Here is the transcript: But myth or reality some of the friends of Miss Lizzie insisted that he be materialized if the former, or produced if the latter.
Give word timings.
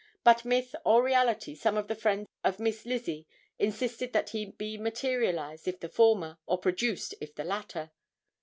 But 0.23 0.43
myth 0.45 0.73
or 0.83 1.03
reality 1.03 1.53
some 1.53 1.77
of 1.77 1.87
the 1.87 1.93
friends 1.93 2.25
of 2.43 2.59
Miss 2.59 2.87
Lizzie 2.87 3.27
insisted 3.59 4.13
that 4.13 4.31
he 4.31 4.47
be 4.47 4.75
materialized 4.75 5.67
if 5.67 5.79
the 5.79 5.89
former, 5.89 6.39
or 6.47 6.57
produced 6.57 7.13
if 7.21 7.35
the 7.35 7.43
latter. 7.43 7.91